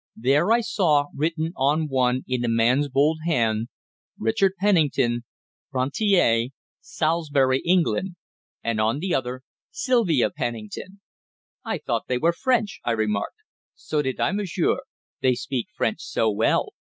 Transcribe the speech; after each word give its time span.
There 0.15 0.51
I 0.51 0.61
saw, 0.61 1.09
written 1.13 1.53
on 1.55 1.87
one 1.87 2.23
in 2.27 2.43
a 2.43 2.47
man's 2.47 2.89
bold 2.89 3.19
hand, 3.27 3.67
"Richard 4.17 4.53
Pennington, 4.59 5.25
rentier, 5.71 6.47
Salisbury, 6.79 7.59
England," 7.63 8.15
and 8.63 8.81
on 8.81 8.97
the 8.97 9.13
other, 9.13 9.43
"Sylvia 9.69 10.31
Pennington." 10.31 11.01
"I 11.63 11.77
thought 11.77 12.07
they 12.07 12.17
were 12.17 12.33
French," 12.33 12.79
I 12.83 12.93
remarked. 12.93 13.37
"So 13.75 14.01
did 14.01 14.19
I, 14.19 14.31
monsieur; 14.31 14.77
they 15.21 15.35
speak 15.35 15.67
French 15.77 15.99
so 16.01 16.31
well. 16.31 16.69